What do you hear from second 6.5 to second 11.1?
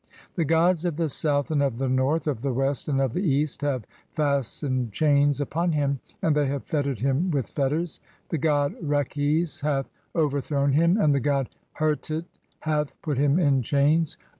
fettered him with fetters; the god Rekes hath "overthrown him